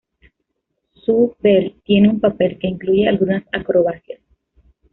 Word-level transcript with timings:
Zoë 1.05 1.29
Bell 1.43 1.75
tiene 1.83 2.09
un 2.09 2.19
papel, 2.19 2.57
que 2.57 2.65
incluye 2.65 3.07
algunas 3.07 3.43
acrobacias. 3.51 4.19